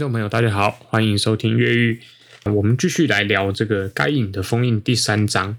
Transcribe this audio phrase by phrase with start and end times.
[0.00, 2.00] 听众朋友，大家好，欢迎收听《越狱》。
[2.54, 5.58] 我们继续来聊这个《该隐的封印》第三章。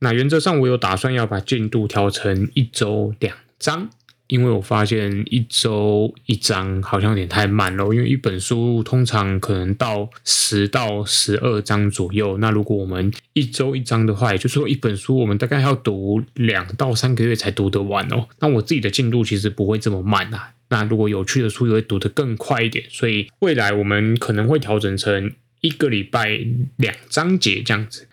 [0.00, 3.88] 那原则上，我有打算要把进度调成一周两章，
[4.26, 7.84] 因为我发现一周一章好像有点太慢了。
[7.94, 12.36] 因为一本书通常可能到十到十二章左右。
[12.36, 18.28] 那如果我们一周一章的话，也就是说一本书我们大概要读两到三个月才读得完哦。
[18.40, 20.52] 那我自己的进度其实不会这么慢啊。
[20.72, 25.30] 那如果有趣的书也会读得更快一点，所以未来我们可能会调整成
[25.60, 26.40] 一个礼拜
[26.78, 28.08] 两章节这样子。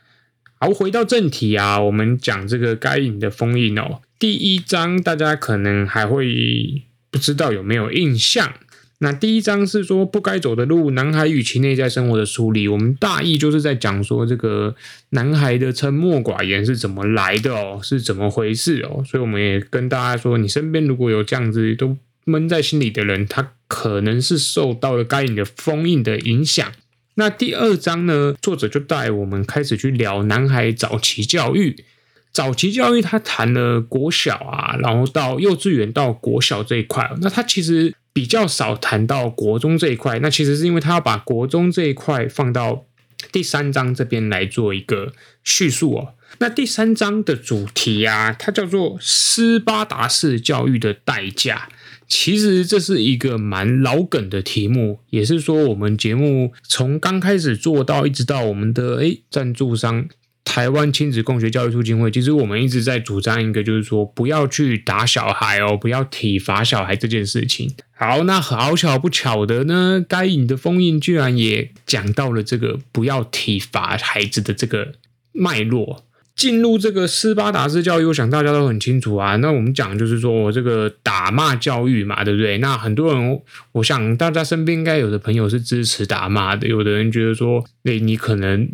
[0.60, 4.02] 好，回到正题啊，我们讲这个该隐的封印哦。
[4.20, 8.54] 第一章大家可能还会不知道有没有印象？
[8.98, 12.68] 那第一章是说不该走的路，男孩与其内在生活的梳理。
[12.68, 14.76] 我们大意就是在讲说这个
[15.12, 19.02] 男孩的沉默寡言是怎么来的哦，是怎么回事哦。
[19.06, 21.96] 所以我们也跟大家说，你身边如果有这样子都。
[22.26, 26.72] 闷在心里的人，他可能是受到了该隐的封印的影响。
[27.16, 31.84] 那第二章呢，作者就带我们开始去聊男孩早期教育。
[32.32, 37.12] 早期教育，他谈了国小啊，然后到幼稚园到国小这一块。
[37.22, 40.20] 那他其实比较少谈到国中这一块。
[40.20, 42.86] 那其实是因为他要把国中这一块放到
[43.32, 45.12] 第三章这边来做一个
[45.44, 46.14] 叙述哦。
[46.38, 51.68] 那第三章的主题啊，它叫做斯巴达式教育的代价。
[52.10, 60.10] 其实这是一个蛮老梗的题目，也是说我们节目从刚开始做到一直到我们的诶赞助商
[60.44, 67.72] 台湾亲子共学教育促进会，其实我们一直在主张一个，就是说不要去打小孩哦，不要体罚小孩这件事情。
[67.96, 74.94] 好，那好巧不巧的呢，该隐的封印居然也讲到了这个不要体罚孩子的这个
[75.32, 76.06] 脉络。
[76.40, 79.36] 进入这个斯巴达式教育，我想大家都很清楚啊。
[79.36, 82.58] 那我们讲就是说我这个打骂教育嘛，对不对？
[82.60, 83.42] 那很多人，
[83.74, 88.72] 我想大家身边应该有的朋友是支持打骂的，有的人觉得说，诶，你可能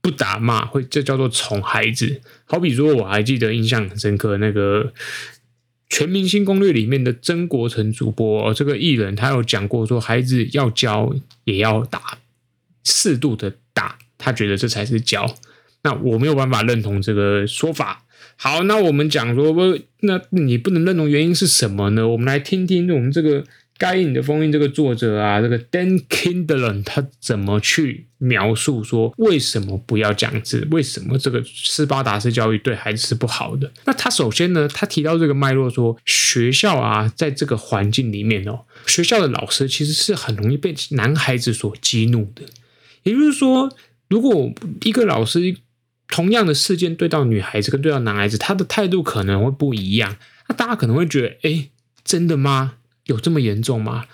[0.00, 2.20] 不打骂会这叫做宠孩子。
[2.44, 4.84] 好比说，我还记得印象很深刻那个
[5.88, 11.12] 《全明星攻略》里面的曾国城主播，这个艺人他有讲过说，孩子要教
[11.42, 12.18] 也要打，
[12.84, 15.34] 适度的打，他觉得这才是教。
[15.84, 18.04] 那我没有办法认同这个说法。
[18.36, 19.54] 好，那我们讲说，
[20.00, 22.08] 那你不能认同原因是什么呢？
[22.08, 23.44] 我们来听听我们这个
[23.78, 30.66] 该隐的封印这个作者啊，这个 Dan Kindlen 他怎么去描述说为什么不要这样子？
[30.72, 33.70] 为什么这个斯巴达式教育对孩子是不好的？
[33.84, 42.42] 那他首先呢，他提到这个脉络说，学校啊，在这个环境里面哦，学校的老师其实是很容易被男孩子所激怒的。
[43.04, 43.70] 也就是说，
[44.08, 44.52] 如果
[44.82, 45.54] 一个老师
[46.14, 50.16] 同样的事件对到女孩子跟对到男孩子，他的态度可能会不一样。
[50.48, 51.70] 那大家可能会觉得，哎，
[52.04, 52.74] 真的吗？
[53.06, 54.04] 有这么严重吗？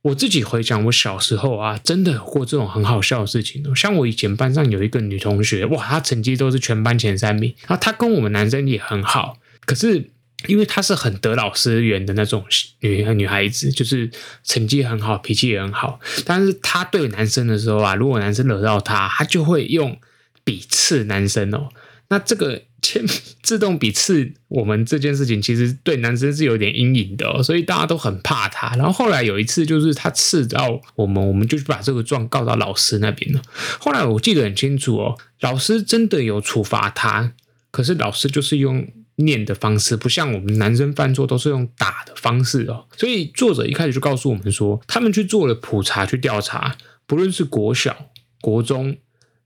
[0.00, 3.62] 我自己回想，我小时候啊，真的有过这种很好笑的事情。
[3.76, 9.36] 像我以前班上有一个女同学，哇，她成绩都是全班前三名，然后她跟我们男生也很好。
[9.66, 10.08] 可是
[10.46, 12.46] 因为她是很得老师缘的那种
[12.80, 14.10] 女女孩子，就是
[14.42, 16.00] 成绩很好，脾气也很好。
[16.24, 20.00] 但是她对男生的时候啊，如果男生惹到她，她就会用。
[20.44, 21.68] 笔刺男生哦，
[22.08, 23.04] 那这个签
[23.42, 28.74] 自动笔刺我们这件事情，其实对男生是有点阴影的哦，所以大家都很怕他。
[28.76, 33.40] 然后后来有一次，就是他刺到我们，我们就把这个状告到老师那边了。
[33.78, 37.32] 后来我记得很清楚哦，老师真的有处罚他，
[37.70, 38.86] 可是老师就是用
[39.16, 42.86] 念的方式，不像我们男生犯错都是用打的方式哦。
[42.96, 46.76] 所以作者一开始就告诉我们说，他们去做了普查，去调查，
[47.06, 48.10] 不论是国小、
[48.40, 48.96] 国中。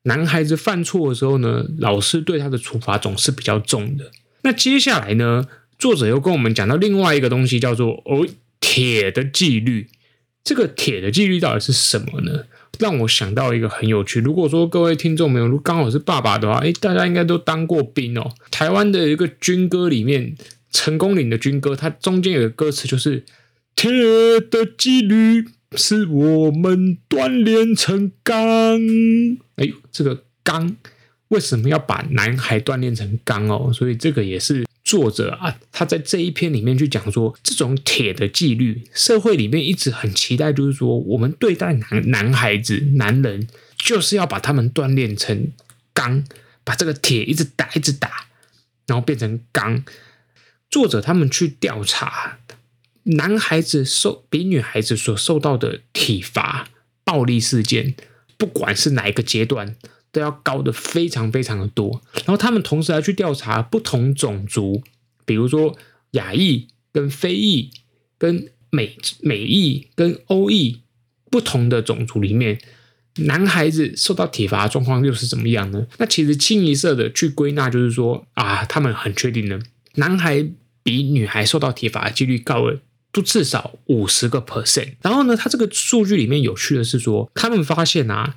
[0.07, 4.11] 男孩子犯错的时候呢，老师对他的处罚总是比较重的。
[4.43, 5.47] 那接下来呢，
[5.79, 8.27] 作者又跟我们讲到另外一个东西，叫做哦
[8.61, 9.89] 铁的纪律。
[10.45, 12.45] 这个铁的纪律到底是什么呢？
[12.79, 14.21] 让我想到一个很有趣。
[14.21, 18.31] 如果说各位听众朋友刚好是爸爸的话，诶，大家应该都当过兵哦。
[18.53, 20.37] 台湾的一个军歌里面，
[20.71, 23.25] 成功岭的军歌，它中间有个歌词就是
[23.75, 23.91] “铁
[24.51, 25.47] 的纪律”。
[25.73, 28.37] 是我们锻炼成钢。
[29.57, 30.77] 哎呦，这个钢
[31.29, 33.73] 为什么要把男孩锻炼成钢哦？
[33.73, 45.49] 所以这个也是作者啊，他在这一篇里面去讲说，这种铁的纪律，社会里面一直很期待，就是说我们对待男男孩子、男人，就是要把他们锻炼成
[45.93, 46.25] 钢，
[46.63, 48.29] 把这个铁一直打、一直打，
[48.87, 49.85] 然后变成钢。
[50.71, 52.39] 作者他们去调查。
[53.07, 56.69] 男孩子受比女孩子所受到的体罚、
[57.05, 57.95] 暴力事件，
[58.37, 59.77] 不管是哪一个阶段，
[60.11, 62.03] 都要高的非常非常的多。
[62.15, 64.83] 然后他们同时还去调查不同种族，
[65.25, 65.79] 比如说
[66.13, 67.71] 亚裔跟非裔、
[68.19, 70.81] 跟美美裔跟欧裔，
[71.31, 72.59] 不同的种族里面，
[73.19, 75.87] 男孩子受到体罚的状况又是怎么样呢？
[75.99, 79.61] 那其实清一色的去归纳，就是说啊，他们很确定的，
[79.95, 80.45] 男孩
[80.83, 82.81] 比女孩受到体罚的几率高了，
[83.17, 84.93] 就至少五十个 percent。
[85.01, 88.37] 然后呢，他这个数据里面有趣的是说，他们发现啊，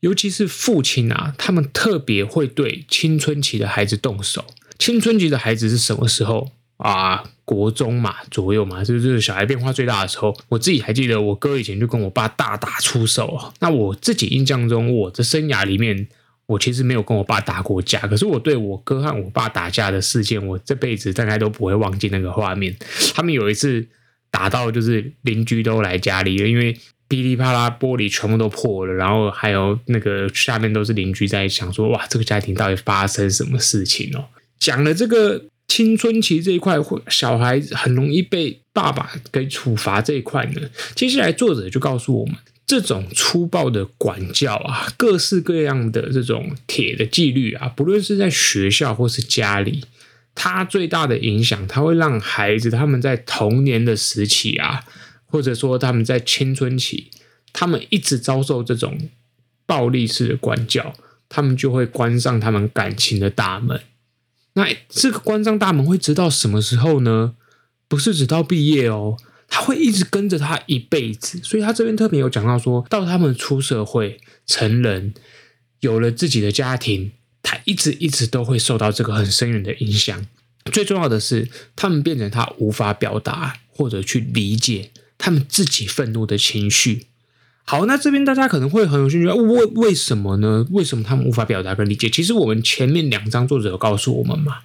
[0.00, 4.44] 尤其是父亲啊，他们特别会对青春期的孩子动手。
[4.80, 6.50] 青春期的孩子是什么时候？
[6.78, 10.36] 啊，国中嘛左右嘛，就是小孩变化最大的时候。
[10.48, 13.54] 我自己还记得，我哥以前就跟我爸大打出手。
[13.60, 16.08] 那我自己印象中，我的生涯里面，
[16.44, 18.00] 我其实没有跟我爸打过架。
[18.00, 22.76] 可是我对我哥和我爸打架的事件，我这辈子大概都不会忘记那个画面。
[23.14, 23.86] 他们有一次
[24.36, 26.76] 打到，就是邻居都来家里了，因为
[27.08, 34.26] 噼里啪啦玻璃全部都破了，然后还有那个下面都是邻居在想说，哇，这个家庭到底发生什么事情哦？
[34.58, 35.44] 讲了这个。
[35.68, 40.60] 青春期这一块，会小孩很容易被爸爸给处罚这一块呢。
[40.94, 49.82] 接下来作者就告诉我们，这种粗暴的管教啊，各式各样的这种铁的纪律啊，不论是在学校或是家里，
[50.36, 54.84] 它最大的影响，它会让孩子他们在童年的时期啊，
[55.24, 57.10] 或者说他们在青春期，
[57.52, 58.96] 他们一直遭受这种
[59.64, 60.94] 暴力式的管教，
[61.28, 63.80] 他们就会关上他们感情的大门。
[64.52, 67.34] 那这个关上大门会直到什么时候呢？
[67.88, 69.16] 不是直到毕业哦，
[69.48, 71.38] 他会一直跟着他一辈子。
[71.42, 75.14] 所以他这边特别有讲到说，到他们出社会成人，
[75.80, 77.12] 有了自己的家庭，
[77.66, 80.26] 一直一直都会受到这个很深远的影响。
[80.72, 87.06] 最重要的是，他们变成他无法表达或者去理解他们自己愤怒的情绪。
[87.64, 90.64] 好，那这边大家可能会很有兴趣，为为什么呢？
[90.70, 92.08] 为什么他们无法表达跟理解？
[92.08, 94.58] 其实我们前面两章作者有告诉我们嘛，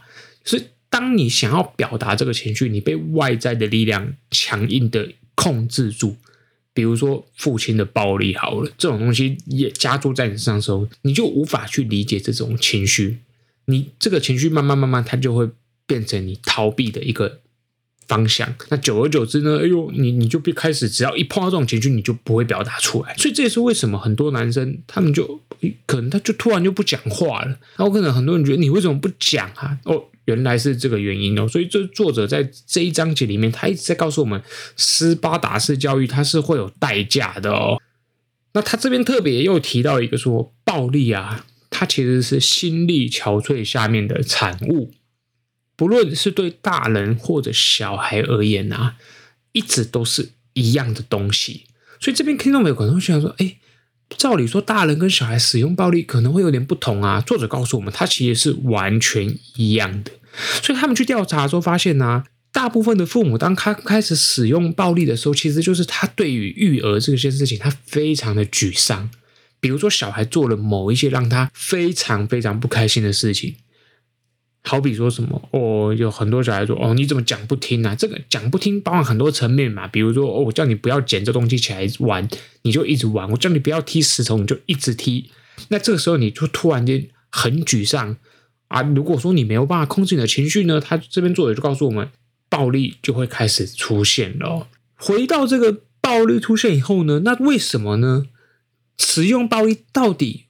[0.45, 6.18] 是当你想要表达这个情绪，你被外在的力量强硬的控制住，
[6.74, 13.20] 比如说父亲的暴力，好了，这种东西也加注在你身上的时候，你就无法去理解这种情绪，
[13.66, 15.50] 你这个情绪慢慢慢慢，它就会
[15.86, 17.40] 变成你逃避的一个。
[18.08, 19.60] 方向，那久而久之呢？
[19.64, 23.16] 哎呦，你你就别开始，只要一碰到这种情绪，你就不会表达出来。
[23.16, 25.40] 所以这也是为什么很多男生他们就
[25.86, 27.58] 可能他就突然就不讲话了。
[27.78, 29.78] 然后可能很多人觉得你为什么不讲啊？
[29.86, 31.48] 哦，原来是这个原因哦。
[31.48, 34.42] 所以这作者在这一章节里面，他一直在告诉我们，
[34.76, 37.82] 斯巴达式教育它是会有代价的哦。
[38.54, 44.94] 那他这边特别又提到一个说，暴力啊，它其实是心力憔悴下面的产物。
[45.78, 48.98] 不论是对大人或者小孩而言啊，
[49.54, 51.64] 一直都是一样的东西。
[52.00, 53.58] 所以这边听众朋友可能会想说：“哎，
[54.18, 60.12] 照理说大人跟小孩使用暴力可能会有点不同啊。”作者告诉我们，他其实是完全一样的。
[60.62, 69.10] 所以他们去调查的时候发现呢、大部分的父母当他开始使用暴力的时候，其实就是他对于育儿这件事情，他非常的沮丧。
[69.60, 73.56] 比如说，小孩做了某一些让他非常非常不开心的事情。
[74.63, 77.96] 好比说什么哦，有很多小孩说哦，你怎么讲不听啊？
[77.96, 82.27] 这个讲不听包含很多层面嘛，比如说哦，我叫你不要捡这东西起来玩，
[82.62, 85.32] 你就一直玩；我叫你不要踢石头，你就一直踢。
[85.70, 88.18] 那这个时候你就突然间很沮丧
[88.68, 88.82] 啊！
[88.82, 92.10] 如果说你没有办法控制你的情绪呢，他这边作者就告诉我们，
[92.50, 94.68] 暴力就会开始出现了。
[94.96, 98.27] 回到这个暴力出现以后呢，那为什么呢？
[98.98, 100.46] 使用暴力到底？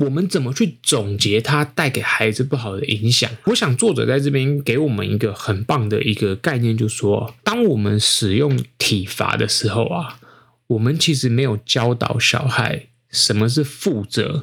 [0.00, 3.30] 我们怎么去总结它带给孩子不好的影响？
[3.46, 10.20] 我想作者在这边给我们一个很棒的一个概念，就是说，当我们使用体罚的时候啊，
[10.66, 14.42] 我们其实没有教导小孩什么是负责、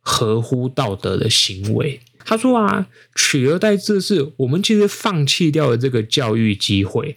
[0.00, 2.00] 合乎道德的行为。
[2.24, 7.14] 他说啊，取而代之的是，我们其实放弃掉了这个教育机会。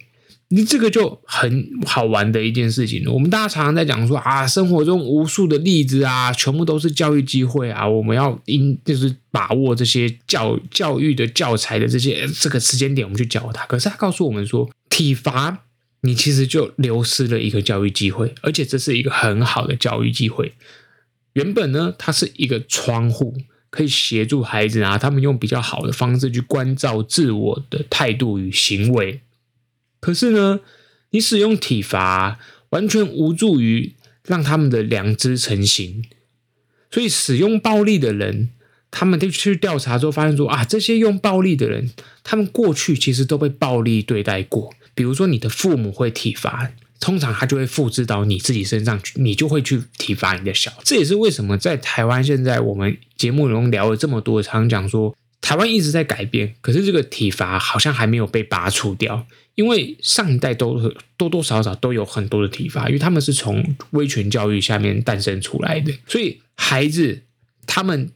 [0.54, 3.04] 你这个就很好玩的一件事情。
[3.12, 7.88] 我们大家常常在讲说啊，生活中无数的例子啊，全部都是教育机会啊。
[7.88, 13.66] 我们要应就是把握这些教教育的教材的这些这个时间点，我们去教他。
[13.66, 15.64] 可是他告诉我们说，体罚
[16.02, 20.52] 你其实就流失了一个教育机会，而且这是一个很好的教育机会。
[21.32, 23.34] 原本呢，它是一个窗户，
[23.70, 29.20] 可以协助孩子啊，他们用比较好的方式去关照自我的态度与行为。
[30.04, 30.60] 可是呢，
[31.12, 33.94] 你使用体罚完全无助于
[34.26, 36.04] 让他们的良知成型，
[36.90, 38.50] 所以使用暴力的人，
[38.90, 41.88] 他们就去调查之后发现说啊，这些用暴力的人，
[42.22, 44.74] 他们过去其实都被暴力对待过。
[44.94, 46.70] 比如说，你的父母会体罚，
[47.00, 50.70] 通常他就会复制到你自己身上去，你就会去体罚你的小。
[50.84, 55.16] 这也是为什么在台湾现在我们节目中聊了这么多，常讲说。
[55.44, 59.26] 台湾一直在改变，可是这个体罚好像还没有被拔除掉。
[59.56, 67.20] 因为上一代都多多少少都有很多的体罚，因为他们是从威权教育下面诞生出来的，所以孩子
[67.66, 68.10] 他们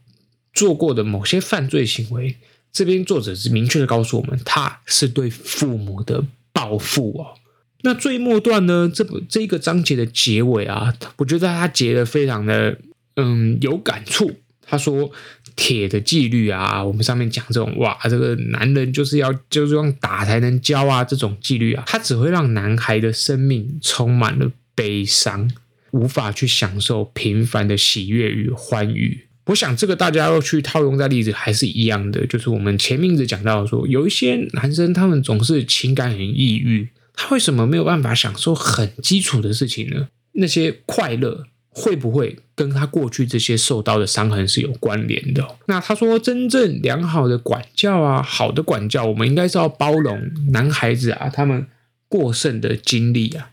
[0.51, 2.35] 做过的某些犯罪行为，
[2.73, 7.37] 这边作者是明确的告诉我们，他是对父母的报复哦。
[7.83, 12.79] 那最末段呢，这部这个章节的结尾啊，我觉得他结得非常的
[13.17, 14.39] 嗯有感触。
[14.65, 15.11] 他说。
[15.61, 25.51] 铁的纪律啊，我们上面讲这种哇，这个男人就是要就是用打才能教啊，这种纪律啊，它只会让男孩的生命充满了悲伤，
[25.91, 29.25] 无法去享受平凡的喜悦与欢愉。
[29.47, 40.07] 我想这个大家要去套用在例子还是一样的，就是我们前面一直讲到说，有一些男生他们总是情感很抑郁，他为什么没有办法享受很基础的事情呢？
[40.31, 41.47] 那些快乐。
[41.71, 45.55] 会不会跟他过去这些受到的伤痕是有关联的？
[45.67, 51.67] 那他说，真正良好的管教啊，好的管教，我们应该是要包容男孩子啊，他们
[52.07, 53.51] 过剩的经历啊，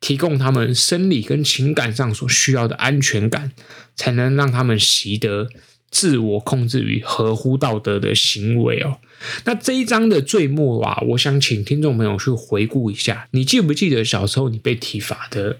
[0.00, 3.50] 提供他们生理跟情感上所需要的安全感，
[3.94, 5.48] 才能让他们习得
[5.90, 8.98] 自我控制与合乎道德的行为哦。
[9.44, 15.58] 那这一章的最末啊，我想请听众朋友去回顾一下，你记不记得小时候你被体罚的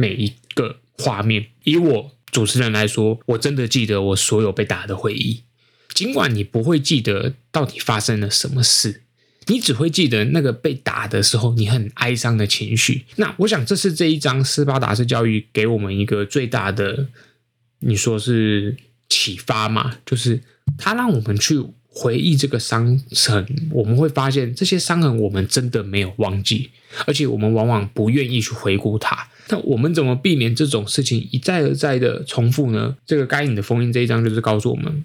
[0.00, 0.76] 每一个？
[1.02, 5.44] 画面，以我主持人来说，我真的记得我所有被打的回忆。
[5.94, 9.00] 尽管你不会记得到底发生了什么事，
[9.46, 13.06] 你只会记得那个被打的时候你很哀伤的情绪。
[13.16, 17.06] 那我想，这是这一章斯巴达式教育给我们一个最大的，
[17.78, 18.76] 你说是
[19.08, 19.96] 启发嘛？
[20.04, 20.42] 就是
[20.76, 26.72] 他让我们去回忆这个伤痕，我们会发现这些伤痕我们真的没有忘记，
[27.06, 29.30] 而且我们往往不愿意去回顾它。
[29.50, 32.96] 那我们怎么避免这种事情一再而再的重复呢？
[33.04, 35.04] 这个该隐的封印这一章就是告诉我们，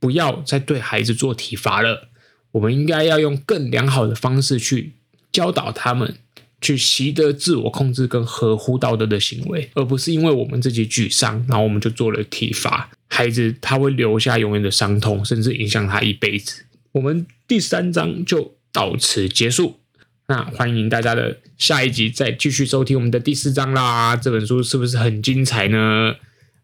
[0.00, 2.08] 不要再对孩子做体罚了。
[2.52, 4.92] 我们应该要用更良好的方式去
[5.30, 6.14] 教导他们，
[6.60, 12.90] 去习得自我控制跟合乎道德的行为，而不是因为我们自己沮丧，然后我们就做了体罚。
[13.08, 16.64] 孩子他会留下永远的伤痛，甚至影响他一辈子。
[16.92, 19.80] 我们第三章就到此结束。
[20.26, 24.16] 那欢迎大家的下一集再继续收听我们的第四章啦！
[24.16, 26.14] 这本书是不是很精彩呢？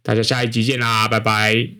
[0.02, 1.79] 大家下一集见啦，拜拜。